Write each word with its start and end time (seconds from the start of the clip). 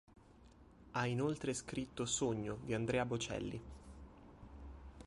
Ha 0.93 1.05
inoltre 1.05 1.53
scritto 1.53 2.07
Sogno 2.07 2.57
di 2.63 2.73
Andrea 2.73 3.05
Bocelli. 3.05 3.61